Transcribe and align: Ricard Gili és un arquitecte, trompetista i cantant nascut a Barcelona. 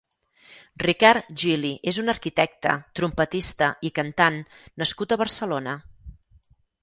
Ricard 0.83 1.27
Gili 1.41 1.73
és 1.91 1.99
un 2.03 2.13
arquitecte, 2.13 2.71
trompetista 2.99 3.69
i 3.89 3.93
cantant 3.99 4.41
nascut 4.85 5.13
a 5.13 5.19
Barcelona. 5.25 5.77